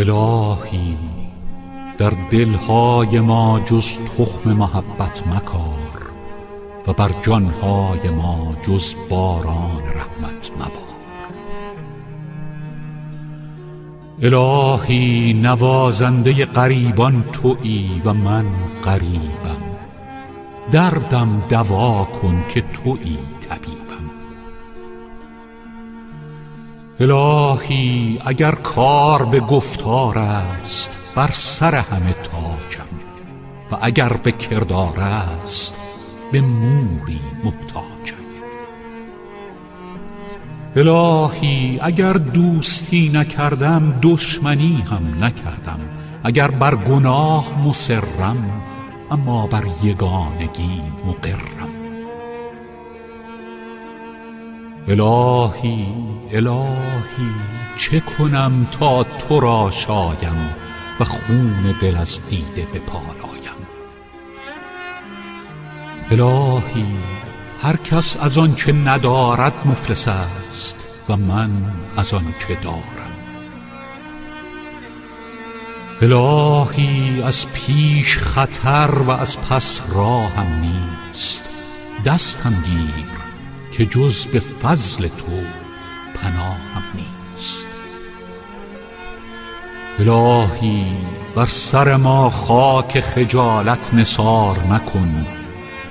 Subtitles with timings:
[0.00, 0.96] الهی
[1.98, 5.89] در دلهای ما جز تخم محبت مکار
[6.86, 10.90] و بر جانهای ما جز باران رحمت مبار
[14.22, 18.46] الهی نوازنده غریبان تویی و من
[18.84, 19.62] غریبم.
[20.72, 24.10] دردم دوا کن که تویی طبیبم.
[27.00, 32.90] الهی اگر کار به گفتار است بر سر همه تاجم
[33.72, 35.74] و اگر به کردار است
[36.32, 38.20] به موری محتاجم
[40.76, 45.80] الهی اگر دوستی نکردم دشمنی هم نکردم.
[46.24, 48.62] اگر بر گناه مصرم
[49.10, 51.70] اما بر یگانگی مقرم.
[54.88, 55.86] الهی
[56.32, 57.30] الهی
[57.78, 60.54] چه کنم تا تو را شایم
[61.00, 63.39] و خون دل از دیده بپالایم
[66.10, 66.86] الهی
[67.62, 71.50] هر کس از آن که ندارد مفلس است و من
[71.96, 73.10] از آن که دارم.
[76.02, 81.44] الهی از پیش خطر و از پس راهم نیست.
[82.04, 83.06] دستم گیر
[83.72, 85.42] که جز به فضل تو
[86.14, 87.68] پناهم نیست.
[89.98, 90.96] الهی
[91.34, 95.39] بر سر ما خاک خجالت نثار مکن.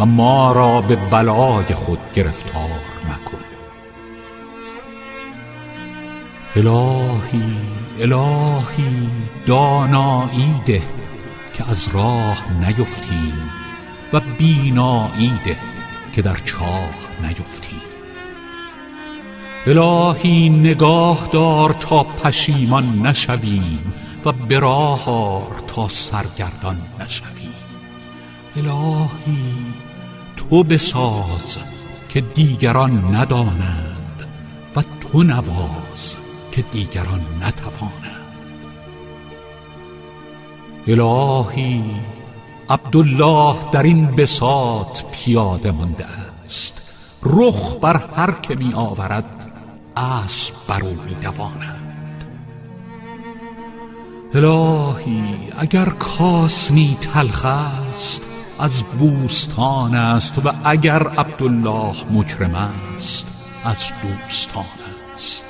[0.00, 3.44] و ما را به بلای خود گرفتار مکن.
[6.56, 7.56] الهی
[8.00, 9.10] الهی
[9.46, 10.82] دانایی ده
[11.54, 13.50] که از راه نیفتیم
[14.12, 15.58] و بینایی ده
[16.14, 17.80] که در چاه نیفتیم.
[19.66, 23.94] الهی نگاه دار تا پشیمان نشویم
[24.24, 27.73] و براهار تا سرگردان نشویم.
[28.56, 29.54] الهی
[30.36, 31.58] تو بساز
[32.08, 34.28] که دیگران ندانند
[34.76, 36.16] و تو نواز
[36.52, 38.14] که دیگران نتوانند.
[40.86, 41.82] الهی
[42.70, 46.06] عبدالله در این بساط پیاده مانده
[46.44, 46.82] است.
[47.22, 49.52] رخ بر هر که می آورد
[49.96, 52.24] اسب بر می دواند.
[54.34, 63.26] الهی اگر کاسنی تلخ است از بوستان است و اگر عبدالله مجرم است
[63.64, 64.64] از دوستان
[65.14, 65.44] است.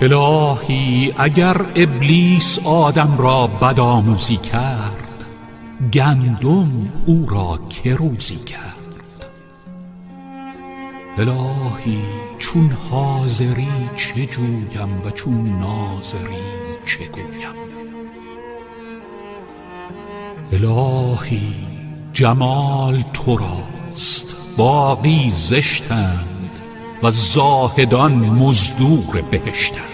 [0.00, 5.24] الهی اگر ابلیس آدم را بدآموزی کرد
[5.92, 7.98] گندم او را که
[8.46, 8.74] کرد.
[11.18, 12.02] الهی
[12.38, 16.48] چون حاضری چه جویم و چون ناظری
[16.86, 17.77] چه گویم؟
[20.52, 21.54] الهی
[22.12, 26.50] جمال تو راست باقی زشتند
[27.02, 29.84] و زاهدان مزدور بهشتند.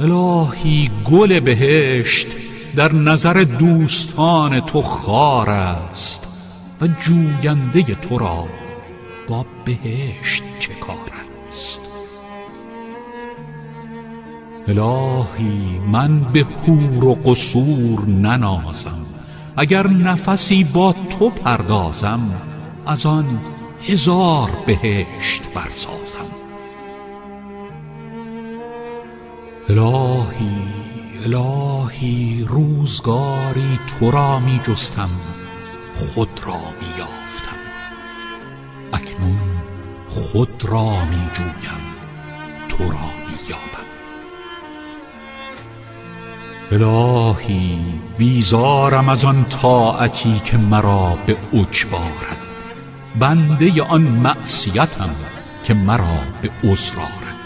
[0.00, 2.28] الهی گل بهشت
[2.76, 6.28] در نظر دوستان تو خار است
[6.80, 8.46] و جوینده تو را
[9.28, 11.09] با بهشت چه کار
[14.68, 19.00] الهی من به حور و قصور ننازم.
[19.56, 22.30] اگر نفسی با تو پردازم
[22.86, 23.40] از آن
[23.82, 26.30] هزار بهشت برسازم.
[29.68, 30.80] الهی
[31.24, 35.10] الهی روزگاری تو را می جستم
[35.94, 37.56] خود را می یافتم.
[38.92, 39.38] اکنون
[40.08, 41.80] خود را می جویم
[42.68, 43.99] تو را می یابم.
[46.72, 47.78] الهی
[48.18, 52.38] بیزارم از آن طاعتی که مرا به اجبارد
[53.18, 55.10] بنده آن معصیتم
[55.64, 57.36] که مرا به عذر آرد.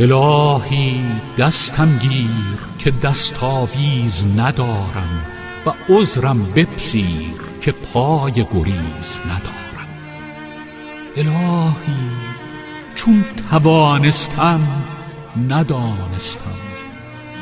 [0.00, 1.04] الهی
[1.38, 5.24] دستم گیر که دستاویز ندارم
[5.66, 9.88] و عذرم بپذیر که پای گریز ندارم.
[11.16, 12.10] الهی
[12.94, 14.60] چون توانستم
[15.36, 16.58] ندانستم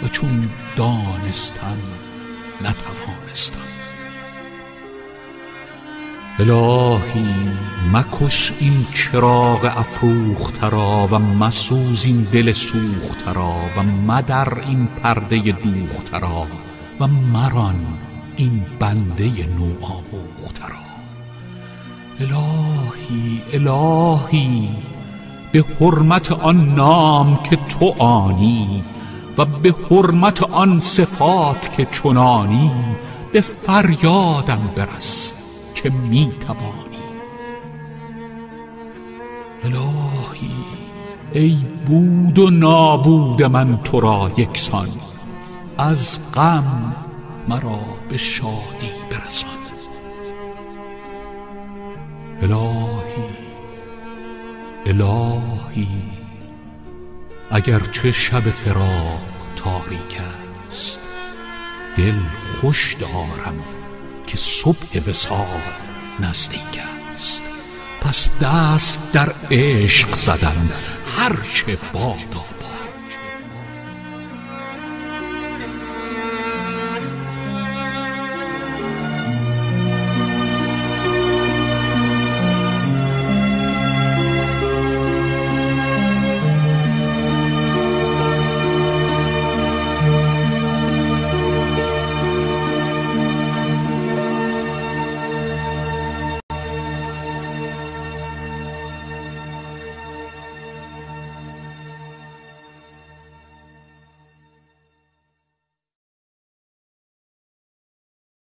[0.04, 1.78] و چون دانستم
[2.60, 3.68] نتوانستم.
[6.38, 7.34] الهی
[7.92, 15.38] مکش این چراغ افروخته را و مسوز این دل سوخته را و مدر این پرده
[15.38, 16.46] دوخته را
[17.00, 17.86] و مران
[18.36, 20.88] این بنده نو آموخته را
[22.20, 24.68] الهی الهی
[25.52, 28.84] به حرمت آن نام که تو آنی
[29.38, 32.70] و به حرمت آن صفات که چنانی
[33.32, 35.32] به فریادم برس
[35.74, 36.88] که می توانی
[39.64, 40.50] الهی
[41.32, 41.56] ای
[41.86, 44.88] بود و نابود من تو را یکسان
[45.78, 46.94] از غم
[47.48, 49.50] مرا به شادی برسان.
[52.42, 53.47] الهی
[54.86, 55.88] الهی
[57.50, 59.22] اگرچه شب فراق
[59.56, 60.20] تاریک
[60.70, 61.00] است
[61.96, 62.20] دل
[62.60, 63.64] خوش دارم
[64.26, 65.60] که صبح وسال
[66.20, 66.80] نزدیک
[67.14, 67.42] است.
[68.00, 70.68] پس دست در عشق زدم
[71.18, 72.44] هرچه بادا